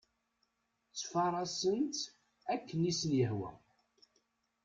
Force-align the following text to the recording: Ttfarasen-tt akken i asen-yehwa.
Ttfarasen-tt 0.91 1.99
akken 2.53 2.79
i 2.81 2.89
asen-yehwa. 2.93 3.51